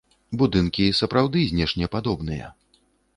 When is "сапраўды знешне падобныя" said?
0.99-2.47